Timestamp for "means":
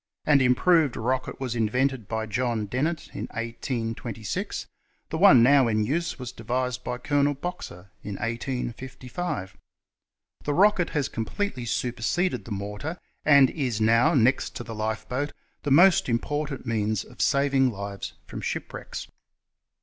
16.65-17.03